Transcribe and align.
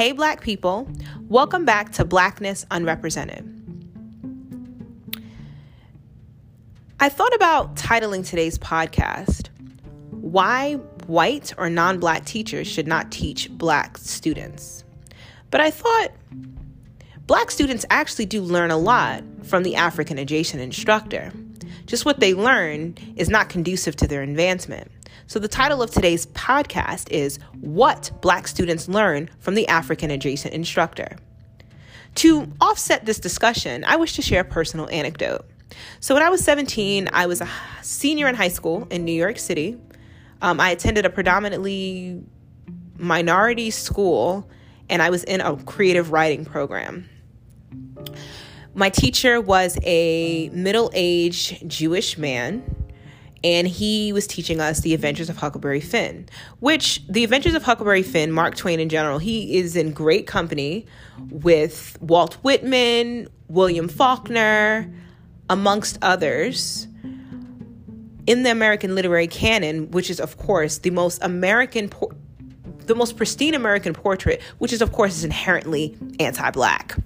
Hey, 0.00 0.12
Black 0.12 0.40
people, 0.40 0.88
welcome 1.28 1.66
back 1.66 1.92
to 1.92 2.06
Blackness 2.06 2.64
Unrepresented. 2.70 3.44
I 6.98 7.10
thought 7.10 7.34
about 7.34 7.76
titling 7.76 8.26
today's 8.26 8.56
podcast, 8.56 9.50
Why 10.10 10.76
White 11.06 11.52
or 11.58 11.68
Non 11.68 11.98
Black 12.00 12.24
Teachers 12.24 12.66
Should 12.66 12.86
Not 12.86 13.12
Teach 13.12 13.50
Black 13.50 13.98
Students. 13.98 14.84
But 15.50 15.60
I 15.60 15.70
thought 15.70 16.12
Black 17.26 17.50
students 17.50 17.84
actually 17.90 18.24
do 18.24 18.40
learn 18.40 18.70
a 18.70 18.78
lot 18.78 19.22
from 19.42 19.64
the 19.64 19.76
African 19.76 20.16
adjacent 20.16 20.62
instructor. 20.62 21.30
Just 21.84 22.06
what 22.06 22.20
they 22.20 22.32
learn 22.32 22.94
is 23.16 23.28
not 23.28 23.50
conducive 23.50 23.96
to 23.96 24.08
their 24.08 24.22
advancement. 24.22 24.90
So, 25.26 25.38
the 25.38 25.48
title 25.48 25.82
of 25.82 25.90
today's 25.90 26.26
podcast 26.26 27.10
is 27.10 27.38
What 27.60 28.10
Black 28.20 28.48
Students 28.48 28.88
Learn 28.88 29.30
from 29.38 29.54
the 29.54 29.68
African 29.68 30.10
Adjacent 30.10 30.54
Instructor. 30.54 31.16
To 32.16 32.50
offset 32.60 33.06
this 33.06 33.18
discussion, 33.18 33.84
I 33.84 33.96
wish 33.96 34.14
to 34.14 34.22
share 34.22 34.40
a 34.40 34.44
personal 34.44 34.88
anecdote. 34.90 35.46
So, 36.00 36.14
when 36.14 36.22
I 36.22 36.30
was 36.30 36.42
17, 36.44 37.08
I 37.12 37.26
was 37.26 37.40
a 37.40 37.48
senior 37.82 38.28
in 38.28 38.34
high 38.34 38.48
school 38.48 38.86
in 38.90 39.04
New 39.04 39.12
York 39.12 39.38
City. 39.38 39.78
Um, 40.42 40.60
I 40.60 40.70
attended 40.70 41.06
a 41.06 41.10
predominantly 41.10 42.22
minority 42.96 43.70
school 43.70 44.48
and 44.88 45.00
I 45.00 45.10
was 45.10 45.24
in 45.24 45.40
a 45.40 45.56
creative 45.64 46.12
writing 46.12 46.44
program. 46.44 47.08
My 48.74 48.90
teacher 48.90 49.40
was 49.40 49.78
a 49.82 50.48
middle 50.50 50.90
aged 50.94 51.68
Jewish 51.68 52.18
man 52.18 52.79
and 53.42 53.66
he 53.66 54.12
was 54.12 54.26
teaching 54.26 54.60
us 54.60 54.80
the 54.80 54.94
adventures 54.94 55.28
of 55.28 55.36
huckleberry 55.36 55.80
finn 55.80 56.28
which 56.58 57.02
the 57.08 57.24
adventures 57.24 57.54
of 57.54 57.62
huckleberry 57.62 58.02
finn 58.02 58.30
mark 58.32 58.54
twain 58.54 58.80
in 58.80 58.88
general 58.88 59.18
he 59.18 59.56
is 59.58 59.76
in 59.76 59.92
great 59.92 60.26
company 60.26 60.86
with 61.30 61.96
walt 62.00 62.34
whitman 62.42 63.28
william 63.48 63.88
faulkner 63.88 64.92
amongst 65.48 65.98
others 66.02 66.86
in 68.26 68.42
the 68.42 68.50
american 68.50 68.94
literary 68.94 69.26
canon 69.26 69.90
which 69.90 70.10
is 70.10 70.20
of 70.20 70.36
course 70.36 70.78
the 70.78 70.90
most 70.90 71.22
american 71.22 71.88
por- 71.88 72.14
the 72.86 72.94
most 72.94 73.16
pristine 73.16 73.54
american 73.54 73.94
portrait 73.94 74.40
which 74.58 74.72
is 74.72 74.82
of 74.82 74.92
course 74.92 75.16
is 75.16 75.24
inherently 75.24 75.96
anti-black 76.18 76.96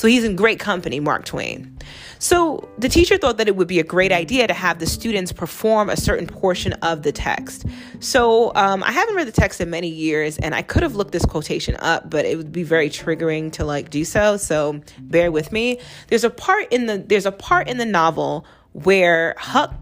so 0.00 0.08
he's 0.08 0.24
in 0.24 0.34
great 0.34 0.58
company, 0.58 0.98
Mark 0.98 1.26
Twain. 1.26 1.76
So 2.18 2.70
the 2.78 2.88
teacher 2.88 3.18
thought 3.18 3.36
that 3.36 3.48
it 3.48 3.56
would 3.56 3.68
be 3.68 3.80
a 3.80 3.84
great 3.84 4.12
idea 4.12 4.46
to 4.46 4.54
have 4.54 4.78
the 4.78 4.86
students 4.86 5.30
perform 5.30 5.90
a 5.90 5.96
certain 5.98 6.26
portion 6.26 6.72
of 6.72 7.02
the 7.02 7.12
text. 7.12 7.66
So 7.98 8.50
um, 8.54 8.82
I 8.82 8.92
haven't 8.92 9.14
read 9.14 9.28
the 9.28 9.32
text 9.32 9.60
in 9.60 9.68
many 9.68 9.88
years, 9.88 10.38
and 10.38 10.54
I 10.54 10.62
could 10.62 10.82
have 10.82 10.96
looked 10.96 11.12
this 11.12 11.26
quotation 11.26 11.76
up, 11.80 12.08
but 12.08 12.24
it 12.24 12.38
would 12.38 12.50
be 12.50 12.62
very 12.62 12.88
triggering 12.88 13.52
to 13.52 13.66
like 13.66 13.90
do 13.90 14.06
so. 14.06 14.38
So 14.38 14.80
bear 15.00 15.30
with 15.30 15.52
me. 15.52 15.78
There's 16.06 16.24
a 16.24 16.30
part 16.30 16.72
in 16.72 16.86
the 16.86 16.96
there's 16.96 17.26
a 17.26 17.32
part 17.32 17.68
in 17.68 17.76
the 17.76 17.84
novel 17.84 18.46
where 18.72 19.34
Huck 19.36 19.74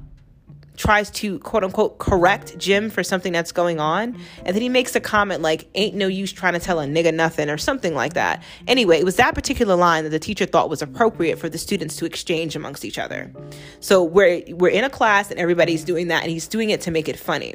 tries 0.79 1.11
to 1.11 1.39
quote 1.41 1.65
unquote 1.65 1.99
correct 1.99 2.57
Jim 2.57 2.89
for 2.89 3.03
something 3.03 3.33
that's 3.33 3.53
going 3.53 3.81
on. 3.81 4.19
And 4.45 4.55
then 4.55 4.63
he 4.63 4.69
makes 4.69 4.95
a 4.95 5.01
comment 5.01 5.43
like, 5.43 5.69
ain't 5.75 5.95
no 5.95 6.07
use 6.07 6.33
trying 6.33 6.55
to 6.55 6.61
tell 6.61 6.81
a 6.81 6.87
nigga 6.87 7.13
nothing 7.13 7.51
or 7.51 7.59
something 7.59 7.95
like 7.95 8.15
that. 8.15 8.43
Anyway, 8.67 8.99
it 8.99 9.05
was 9.05 9.17
that 9.17 9.35
particular 9.35 9.75
line 9.75 10.05
that 10.05 10.11
the 10.11 10.19
teacher 10.19 10.47
thought 10.47 10.71
was 10.71 10.81
appropriate 10.81 11.39
for 11.39 11.49
the 11.49 11.59
students 11.59 11.97
to 11.97 12.07
exchange 12.07 12.57
amongst 12.57 12.85
each 12.85 12.99
other. 12.99 13.31
So 13.81 14.03
we're 14.03 14.43
we're 14.49 14.71
in 14.71 14.85
a 14.85 14.91
class 14.91 15.31
and 15.31 15.39
everybody's 15.39 15.85
doing 15.85 16.09
that 16.09 16.23
and 16.23 16.31
he's 16.31 16.49
doing 16.49 16.71
it 16.71 16.81
to 16.83 16.91
make 16.91 17.09
it 17.09 17.19
funny. 17.19 17.55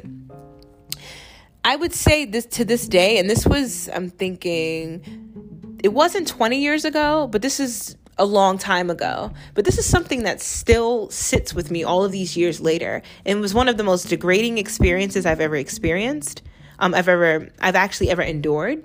I 1.64 1.76
would 1.76 1.94
say 1.94 2.26
this 2.26 2.44
to 2.46 2.64
this 2.66 2.86
day, 2.86 3.18
and 3.18 3.28
this 3.28 3.46
was, 3.46 3.88
I'm 3.88 4.10
thinking, 4.10 5.78
it 5.82 5.94
wasn't 5.94 6.28
20 6.28 6.60
years 6.60 6.84
ago, 6.84 7.26
but 7.26 7.40
this 7.40 7.58
is 7.58 7.96
a 8.18 8.24
long 8.24 8.58
time 8.58 8.90
ago. 8.90 9.32
But 9.54 9.64
this 9.64 9.78
is 9.78 9.86
something 9.86 10.22
that 10.22 10.40
still 10.40 11.10
sits 11.10 11.54
with 11.54 11.70
me 11.70 11.84
all 11.84 12.04
of 12.04 12.12
these 12.12 12.36
years 12.36 12.60
later 12.60 13.02
and 13.24 13.40
was 13.40 13.54
one 13.54 13.68
of 13.68 13.76
the 13.76 13.84
most 13.84 14.08
degrading 14.08 14.58
experiences 14.58 15.26
I've 15.26 15.40
ever 15.40 15.56
experienced. 15.56 16.42
Um, 16.78 16.94
I've 16.94 17.08
ever, 17.08 17.48
I've 17.60 17.76
actually 17.76 18.10
ever 18.10 18.22
endured. 18.22 18.84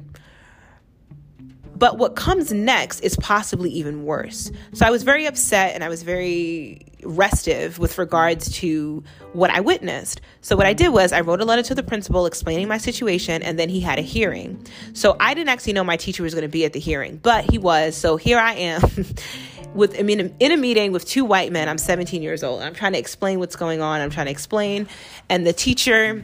But 1.75 1.97
what 1.97 2.15
comes 2.15 2.51
next 2.51 2.99
is 3.01 3.15
possibly 3.15 3.69
even 3.69 4.03
worse. 4.03 4.51
So 4.73 4.85
I 4.85 4.91
was 4.91 5.03
very 5.03 5.25
upset 5.25 5.75
and 5.75 5.83
I 5.83 5.87
was 5.87 6.03
very 6.03 6.88
restive 7.03 7.79
with 7.79 7.97
regards 7.97 8.51
to 8.59 9.03
what 9.33 9.49
I 9.49 9.59
witnessed. 9.59 10.21
So 10.41 10.55
what 10.55 10.65
I 10.65 10.73
did 10.73 10.89
was 10.89 11.11
I 11.11 11.21
wrote 11.21 11.41
a 11.41 11.45
letter 11.45 11.63
to 11.63 11.75
the 11.75 11.83
principal 11.83 12.25
explaining 12.25 12.67
my 12.67 12.77
situation 12.77 13.41
and 13.41 13.57
then 13.57 13.69
he 13.69 13.79
had 13.79 13.99
a 13.99 14.01
hearing. 14.01 14.65
So 14.93 15.15
I 15.19 15.33
didn't 15.33 15.49
actually 15.49 15.73
know 15.73 15.83
my 15.83 15.97
teacher 15.97 16.23
was 16.23 16.33
going 16.33 16.43
to 16.43 16.49
be 16.49 16.65
at 16.65 16.73
the 16.73 16.79
hearing, 16.79 17.17
but 17.17 17.49
he 17.49 17.57
was. 17.57 17.95
So 17.95 18.17
here 18.17 18.39
I 18.39 18.53
am. 18.53 18.81
with 19.75 19.99
I 19.99 20.01
mean 20.01 20.35
in 20.39 20.51
a 20.51 20.57
meeting 20.57 20.91
with 20.91 21.05
two 21.05 21.23
white 21.23 21.51
men. 21.51 21.69
I'm 21.69 21.77
17 21.77 22.23
years 22.23 22.43
old. 22.43 22.63
I'm 22.63 22.73
trying 22.73 22.93
to 22.93 22.99
explain 22.99 23.37
what's 23.37 23.55
going 23.55 23.81
on. 23.81 24.01
I'm 24.01 24.09
trying 24.09 24.25
to 24.25 24.31
explain 24.31 24.87
and 25.29 25.45
the 25.45 25.53
teacher 25.53 26.23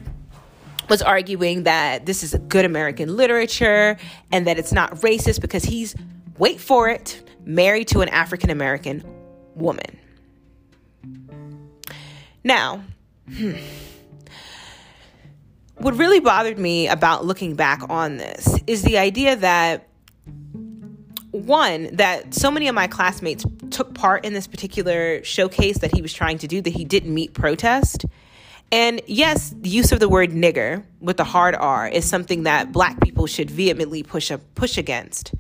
was 0.90 1.02
arguing 1.02 1.64
that 1.64 2.06
this 2.06 2.24
is 2.24 2.36
good 2.48 2.66
American 2.66 3.16
literature 3.16 3.98
and 4.32 4.48
that 4.48 4.58
it's 4.58 4.72
not 4.72 4.92
racist 4.98 5.42
because 5.42 5.64
he's, 5.64 5.96
wait 6.38 6.60
for 6.60 6.90
it, 6.90 7.28
married 7.44 7.88
to 7.90 8.02
an 8.02 8.10
African 8.10 8.50
American 8.50 9.04
woman. 9.56 10.00
Now, 12.46 12.84
hmm, 13.28 13.56
what 15.78 15.98
really 15.98 16.22
bothered 16.22 16.58
me 16.58 16.88
about 16.88 17.26
looking 17.26 17.56
back 17.56 17.82
on 17.90 18.16
this 18.16 18.60
is 18.66 18.84
the 18.84 18.98
idea 18.98 19.36
that 19.36 19.90
one 21.32 21.94
that 21.98 22.34
so 22.34 22.50
many 22.50 22.70
of 22.70 22.76
my 22.76 22.88
classmates 22.88 23.46
took 23.72 23.94
part 23.94 24.24
in 24.24 24.34
this 24.34 24.48
particular 24.48 25.22
showcase 25.24 25.80
that 25.80 25.94
he 25.94 26.02
was 26.02 26.14
trying 26.14 26.38
to 26.38 26.48
do 26.48 26.62
that 26.62 26.70
he 26.70 26.86
didn't 26.86 27.14
meet 27.14 27.34
protest 27.34 28.06
and 28.72 29.02
yes, 29.06 29.54
the 29.56 29.70
use 29.70 29.92
of 29.92 30.00
the 30.00 30.10
word 30.10 30.32
nigger 30.32 30.84
with 31.00 31.18
the 31.18 31.24
hard 31.24 31.56
R 31.56 31.88
is 31.88 32.06
something 32.06 32.44
that 32.44 32.72
black 32.72 33.00
people 33.00 33.28
should 33.28 33.50
vehemently 33.50 34.04
push 34.04 34.32
a 34.32 34.38
push 34.38 34.78
against. 34.78 35.34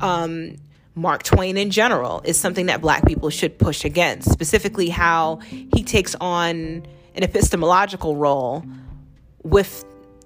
Um, 0.00 0.56
Mark 1.00 1.22
Twain 1.22 1.56
in 1.56 1.70
general 1.70 2.20
is 2.24 2.38
something 2.38 2.66
that 2.66 2.82
black 2.82 3.06
people 3.06 3.30
should 3.30 3.58
push 3.58 3.86
against, 3.86 4.30
specifically 4.30 4.90
how 4.90 5.36
he 5.36 5.82
takes 5.82 6.14
on 6.20 6.84
an 7.14 7.22
epistemological 7.22 8.16
role 8.16 8.62
with 9.42 9.84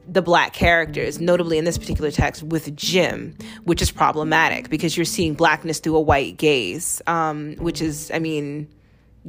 the 0.09 0.21
black 0.21 0.53
characters, 0.53 1.21
notably 1.21 1.59
in 1.59 1.65
this 1.65 1.79
particular 1.79 2.11
text 2.11 2.43
with 2.43 2.75
Jim, 2.75 3.37
which 3.63 3.81
is 3.81 3.93
problematic 3.93 4.69
because 4.69 4.97
you're 4.97 5.05
seeing 5.05 5.35
blackness 5.35 5.79
through 5.79 5.95
a 5.95 6.01
white 6.01 6.37
gaze, 6.37 7.01
um, 7.07 7.55
which 7.57 7.81
is, 7.81 8.11
I 8.13 8.19
mean, 8.19 8.69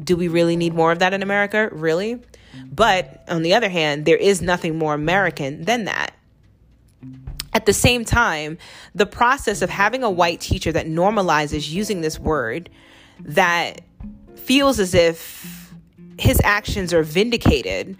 do 0.03 0.17
we 0.17 0.27
really 0.27 0.55
need 0.55 0.73
more 0.73 0.91
of 0.91 0.99
that 0.99 1.13
in 1.13 1.21
America? 1.21 1.69
Really? 1.71 2.19
But 2.65 3.23
on 3.27 3.43
the 3.43 3.53
other 3.53 3.69
hand, 3.69 4.05
there 4.05 4.17
is 4.17 4.41
nothing 4.41 4.79
more 4.79 4.95
American 4.95 5.63
than 5.63 5.85
that. 5.85 6.14
At 7.53 7.65
the 7.65 7.73
same 7.73 8.03
time, 8.03 8.57
the 8.93 9.05
process 9.05 9.61
of 9.61 9.69
having 9.69 10.03
a 10.03 10.09
white 10.09 10.41
teacher 10.41 10.71
that 10.73 10.87
normalizes 10.87 11.71
using 11.71 12.01
this 12.01 12.19
word 12.19 12.69
that 13.21 13.81
feels 14.35 14.79
as 14.79 14.93
if 14.93 15.73
his 16.19 16.41
actions 16.43 16.93
are 16.93 17.03
vindicated 17.03 17.97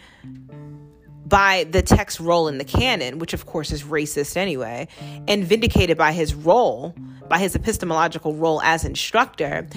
by 1.26 1.66
the 1.72 1.82
text 1.82 2.20
role 2.20 2.48
in 2.48 2.58
the 2.58 2.64
canon, 2.64 3.20
which 3.20 3.34
of 3.34 3.46
course 3.46 3.72
is 3.72 3.84
racist 3.84 4.38
anyway, 4.38 4.88
and 5.28 5.44
vindicated 5.44 5.98
by 5.98 6.12
his 6.12 6.36
role, 6.36 6.94
by 7.28 7.40
his 7.40 7.56
epistemological 7.56 8.36
role 8.36 8.62
as 8.62 8.86
instructor, 8.86 9.68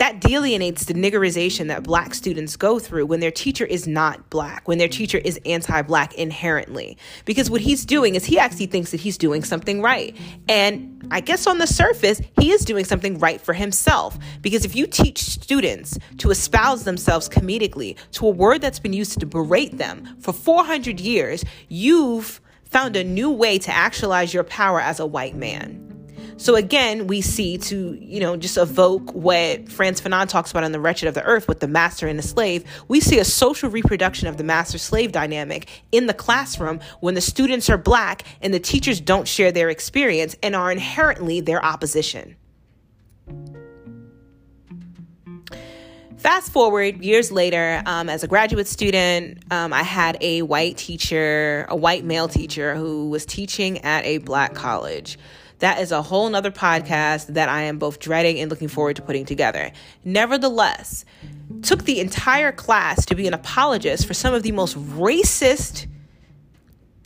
that 0.00 0.18
delineates 0.18 0.86
the 0.86 0.94
niggerization 0.94 1.68
that 1.68 1.82
black 1.82 2.14
students 2.14 2.56
go 2.56 2.78
through 2.78 3.04
when 3.04 3.20
their 3.20 3.30
teacher 3.30 3.66
is 3.66 3.86
not 3.86 4.30
black, 4.30 4.66
when 4.66 4.78
their 4.78 4.88
teacher 4.88 5.18
is 5.18 5.38
anti 5.44 5.82
black 5.82 6.14
inherently. 6.14 6.96
Because 7.26 7.50
what 7.50 7.60
he's 7.60 7.84
doing 7.84 8.14
is 8.14 8.24
he 8.24 8.38
actually 8.38 8.64
thinks 8.64 8.92
that 8.92 9.00
he's 9.00 9.18
doing 9.18 9.44
something 9.44 9.82
right. 9.82 10.16
And 10.48 11.06
I 11.10 11.20
guess 11.20 11.46
on 11.46 11.58
the 11.58 11.66
surface, 11.66 12.22
he 12.40 12.50
is 12.50 12.64
doing 12.64 12.86
something 12.86 13.18
right 13.18 13.42
for 13.42 13.52
himself. 13.52 14.18
Because 14.40 14.64
if 14.64 14.74
you 14.74 14.86
teach 14.86 15.18
students 15.18 15.98
to 16.16 16.30
espouse 16.30 16.84
themselves 16.84 17.28
comedically 17.28 17.98
to 18.12 18.26
a 18.26 18.30
word 18.30 18.62
that's 18.62 18.78
been 18.78 18.94
used 18.94 19.20
to 19.20 19.26
berate 19.26 19.76
them 19.76 20.16
for 20.18 20.32
400 20.32 20.98
years, 20.98 21.44
you've 21.68 22.40
found 22.64 22.96
a 22.96 23.04
new 23.04 23.30
way 23.30 23.58
to 23.58 23.70
actualize 23.70 24.32
your 24.32 24.44
power 24.44 24.80
as 24.80 24.98
a 24.98 25.04
white 25.04 25.36
man. 25.36 25.89
So 26.40 26.54
again, 26.54 27.06
we 27.06 27.20
see 27.20 27.58
to, 27.58 27.98
you 28.00 28.18
know, 28.18 28.34
just 28.34 28.56
evoke 28.56 29.12
what 29.12 29.68
Frantz 29.68 30.00
Fanon 30.00 30.26
talks 30.26 30.50
about 30.50 30.64
in 30.64 30.72
The 30.72 30.80
Wretched 30.80 31.06
of 31.06 31.12
the 31.12 31.22
Earth 31.22 31.46
with 31.46 31.60
the 31.60 31.68
master 31.68 32.08
and 32.08 32.18
the 32.18 32.22
slave, 32.22 32.64
we 32.88 32.98
see 32.98 33.18
a 33.18 33.26
social 33.26 33.68
reproduction 33.68 34.26
of 34.26 34.38
the 34.38 34.42
master 34.42 34.78
slave 34.78 35.12
dynamic 35.12 35.68
in 35.92 36.06
the 36.06 36.14
classroom 36.14 36.80
when 37.00 37.14
the 37.14 37.20
students 37.20 37.68
are 37.68 37.76
black 37.76 38.24
and 38.40 38.54
the 38.54 38.58
teachers 38.58 39.02
don't 39.02 39.28
share 39.28 39.52
their 39.52 39.68
experience 39.68 40.34
and 40.42 40.56
are 40.56 40.72
inherently 40.72 41.42
their 41.42 41.62
opposition. 41.62 42.36
Fast 46.20 46.52
forward 46.52 47.02
years 47.02 47.32
later, 47.32 47.82
um, 47.86 48.10
as 48.10 48.22
a 48.22 48.28
graduate 48.28 48.68
student, 48.68 49.42
um, 49.50 49.72
I 49.72 49.82
had 49.82 50.18
a 50.20 50.42
white 50.42 50.76
teacher, 50.76 51.64
a 51.70 51.74
white 51.74 52.04
male 52.04 52.28
teacher 52.28 52.74
who 52.74 53.08
was 53.08 53.24
teaching 53.24 53.78
at 53.78 54.04
a 54.04 54.18
black 54.18 54.52
college. 54.52 55.18
That 55.60 55.80
is 55.80 55.92
a 55.92 56.02
whole 56.02 56.28
nother 56.28 56.50
podcast 56.50 57.28
that 57.28 57.48
I 57.48 57.62
am 57.62 57.78
both 57.78 58.00
dreading 58.00 58.38
and 58.38 58.50
looking 58.50 58.68
forward 58.68 58.96
to 58.96 59.02
putting 59.02 59.24
together. 59.24 59.72
Nevertheless, 60.04 61.06
took 61.62 61.84
the 61.84 62.00
entire 62.00 62.52
class 62.52 63.06
to 63.06 63.14
be 63.14 63.26
an 63.26 63.32
apologist 63.32 64.06
for 64.06 64.12
some 64.12 64.34
of 64.34 64.42
the 64.42 64.52
most 64.52 64.76
racist 64.76 65.86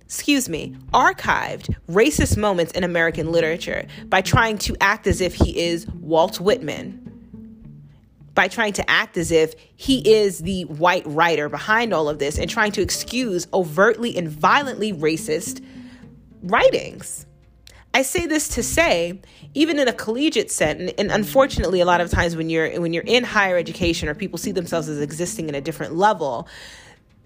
excuse 0.04 0.48
me, 0.48 0.76
archived 0.92 1.74
racist 1.88 2.36
moments 2.36 2.72
in 2.72 2.84
American 2.84 3.32
literature 3.32 3.86
by 4.06 4.20
trying 4.20 4.58
to 4.58 4.76
act 4.80 5.06
as 5.06 5.20
if 5.20 5.34
he 5.34 5.58
is 5.58 5.88
Walt 5.88 6.38
Whitman, 6.38 7.03
by 8.34 8.48
trying 8.48 8.72
to 8.74 8.90
act 8.90 9.16
as 9.16 9.30
if 9.30 9.54
he 9.76 9.98
is 10.14 10.40
the 10.40 10.64
white 10.64 11.06
writer 11.06 11.48
behind 11.48 11.94
all 11.94 12.08
of 12.08 12.18
this 12.18 12.38
and 12.38 12.50
trying 12.50 12.72
to 12.72 12.82
excuse 12.82 13.46
overtly 13.54 14.16
and 14.16 14.28
violently 14.28 14.92
racist 14.92 15.64
writings. 16.42 17.26
I 17.94 18.02
say 18.02 18.26
this 18.26 18.48
to 18.48 18.62
say, 18.64 19.20
even 19.54 19.78
in 19.78 19.86
a 19.86 19.92
collegiate 19.92 20.50
setting, 20.50 20.90
and 20.98 21.12
unfortunately, 21.12 21.80
a 21.80 21.84
lot 21.84 22.00
of 22.00 22.10
times 22.10 22.34
when 22.34 22.50
you're 22.50 22.80
when 22.80 22.92
you're 22.92 23.04
in 23.06 23.22
higher 23.22 23.56
education 23.56 24.08
or 24.08 24.14
people 24.14 24.36
see 24.36 24.50
themselves 24.50 24.88
as 24.88 25.00
existing 25.00 25.48
in 25.48 25.54
a 25.54 25.60
different 25.60 25.94
level, 25.94 26.48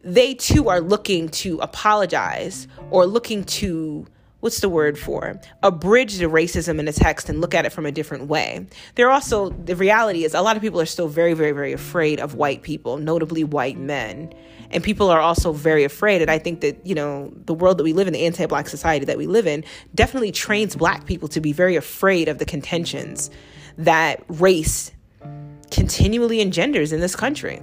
they 0.03 0.35
too 0.35 0.69
are 0.69 0.83
looking 0.83 1.31
to 1.31 1.59
apologize 1.61 2.69
or 2.91 3.07
looking 3.07 3.45
to 3.45 4.07
what's 4.41 4.61
the 4.61 4.69
word 4.69 4.99
for? 4.99 5.41
Abridge 5.63 6.19
the 6.19 6.27
racism 6.27 6.79
in 6.79 6.85
the 6.85 6.93
text 6.93 7.29
and 7.29 7.41
look 7.41 7.55
at 7.55 7.67
it 7.67 7.73
from 7.73 7.87
a 7.87 7.93
different 7.93 8.29
way. 8.29 8.67
There 8.95 9.11
also 9.11 9.51
the 9.51 9.77
reality 9.77 10.25
is 10.25 10.35
a 10.35 10.43
lot 10.43 10.57
of 10.57 10.63
people 10.63 10.81
are 10.81 10.87
still 10.87 11.09
very 11.09 11.35
very 11.35 11.53
very 11.53 11.73
afraid 11.73 12.21
of 12.21 12.35
white 12.35 12.63
people 12.63 12.99
notably 12.99 13.45
white 13.45 13.79
men. 13.79 14.33
And 14.71 14.85
people 14.85 15.09
are 15.09 15.21
also 15.21 15.53
very 15.53 15.85
afraid 15.85 16.21
and 16.21 16.31
i 16.31 16.39
think 16.39 16.61
that 16.61 16.87
you 16.87 16.95
know 16.95 17.33
the 17.47 17.55
world 17.55 17.79
that 17.79 17.85
we 17.85 17.95
live 17.95 18.07
in 18.07 18.13
the 18.13 18.27
anti-black 18.27 18.69
society 18.69 19.07
that 19.07 19.17
we 19.17 19.27
live 19.27 19.47
in 19.47 19.65
definitely 19.95 20.31
trains 20.31 20.77
black 20.77 21.07
people 21.07 21.27
to 21.29 21.41
be 21.41 21.53
very 21.53 21.75
afraid 21.77 22.29
of 22.29 22.39
the 22.39 22.45
contentions 22.45 23.31
that 23.79 24.23
race 24.29 24.93
continually 25.71 26.41
engenders 26.41 26.93
in 26.93 27.01
this 27.01 27.17
country 27.17 27.63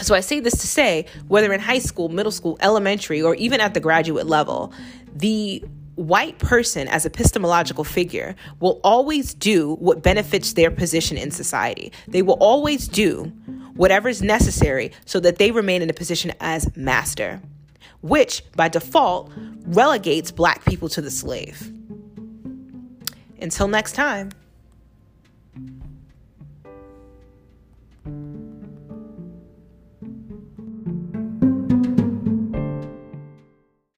so 0.00 0.14
I 0.14 0.20
say 0.20 0.40
this 0.40 0.54
to 0.54 0.66
say, 0.66 1.06
whether 1.28 1.52
in 1.52 1.60
high 1.60 1.78
school, 1.78 2.08
middle 2.08 2.32
school, 2.32 2.56
elementary, 2.60 3.22
or 3.22 3.34
even 3.36 3.60
at 3.60 3.74
the 3.74 3.80
graduate 3.80 4.26
level, 4.26 4.72
the 5.14 5.62
white 5.94 6.38
person 6.38 6.88
as 6.88 7.04
epistemological 7.04 7.84
figure 7.84 8.34
will 8.60 8.80
always 8.82 9.34
do 9.34 9.74
what 9.74 10.02
benefits 10.02 10.54
their 10.54 10.70
position 10.70 11.16
in 11.16 11.30
society. 11.30 11.92
They 12.08 12.22
will 12.22 12.38
always 12.40 12.88
do 12.88 13.24
whatever 13.74 14.08
is 14.08 14.22
necessary 14.22 14.92
so 15.04 15.20
that 15.20 15.36
they 15.36 15.50
remain 15.50 15.82
in 15.82 15.90
a 15.90 15.94
position 15.94 16.32
as 16.40 16.74
master, 16.76 17.40
which 18.00 18.42
by 18.56 18.68
default 18.68 19.30
relegates 19.66 20.30
black 20.30 20.64
people 20.64 20.88
to 20.90 21.00
the 21.00 21.10
slave. 21.10 21.70
Until 23.40 23.68
next 23.68 23.92
time. 23.92 24.30